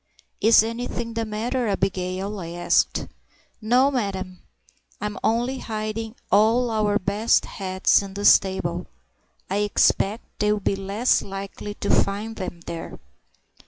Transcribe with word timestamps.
"Is 0.41 0.63
anything 0.63 1.13
the 1.13 1.25
matter, 1.25 1.67
Abigail?" 1.67 2.39
I 2.39 2.47
asked. 2.53 3.05
"No'm! 3.61 3.95
I'm 3.95 5.17
only 5.23 5.59
hiding 5.59 6.15
all 6.31 6.71
our 6.71 6.97
best 6.97 7.45
hats 7.45 8.01
in 8.01 8.15
the 8.15 8.25
stable; 8.25 8.87
I 9.47 9.57
expect 9.57 10.23
they'll 10.39 10.59
be 10.59 10.75
less 10.75 11.21
likely 11.21 11.75
to 11.75 11.91
find 11.91 12.35
them 12.35 12.61
there." 12.61 12.97